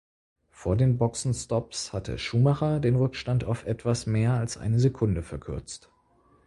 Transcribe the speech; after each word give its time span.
Vor 0.49 0.75
den 0.77 0.97
Boxenstopps 0.97 1.93
hatte 1.93 2.17
Schumacher 2.17 2.79
den 2.79 2.95
Rückstand 2.95 3.43
auf 3.43 3.67
etwas 3.67 4.07
mehr 4.07 4.33
als 4.33 4.57
eine 4.57 4.79
Sekunde 4.79 5.21
verkürzt. 5.21 5.91